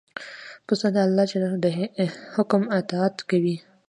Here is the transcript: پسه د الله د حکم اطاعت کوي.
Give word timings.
پسه 0.65 0.87
د 0.95 0.97
الله 1.05 1.23
د 1.63 1.67
حکم 2.33 2.61
اطاعت 2.79 3.17
کوي. 3.29 3.55